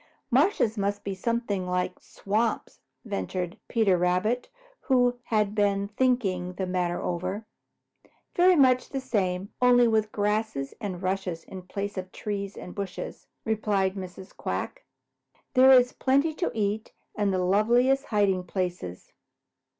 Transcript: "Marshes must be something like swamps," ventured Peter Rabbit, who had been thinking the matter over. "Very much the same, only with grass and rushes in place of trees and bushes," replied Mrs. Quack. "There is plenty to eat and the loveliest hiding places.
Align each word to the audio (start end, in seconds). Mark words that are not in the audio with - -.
"Marshes 0.31 0.79
must 0.79 1.03
be 1.03 1.13
something 1.13 1.67
like 1.67 1.99
swamps," 1.99 2.79
ventured 3.05 3.59
Peter 3.67 3.99
Rabbit, 3.99 4.49
who 4.85 5.19
had 5.25 5.53
been 5.53 5.89
thinking 5.89 6.53
the 6.53 6.65
matter 6.65 6.99
over. 6.99 7.45
"Very 8.33 8.55
much 8.55 8.89
the 8.89 8.99
same, 8.99 9.53
only 9.61 9.87
with 9.87 10.11
grass 10.11 10.57
and 10.81 11.03
rushes 11.03 11.43
in 11.43 11.61
place 11.61 11.99
of 11.99 12.11
trees 12.11 12.57
and 12.57 12.73
bushes," 12.73 13.27
replied 13.45 13.93
Mrs. 13.93 14.35
Quack. 14.35 14.85
"There 15.53 15.69
is 15.71 15.93
plenty 15.93 16.33
to 16.33 16.49
eat 16.51 16.93
and 17.15 17.31
the 17.31 17.37
loveliest 17.45 18.05
hiding 18.05 18.45
places. 18.45 19.11